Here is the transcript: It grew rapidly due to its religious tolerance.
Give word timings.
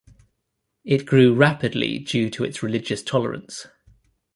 It 0.83 1.05
grew 1.05 1.31
rapidly 1.35 1.99
due 1.99 2.31
to 2.31 2.43
its 2.43 2.63
religious 2.63 3.03
tolerance. 3.03 3.67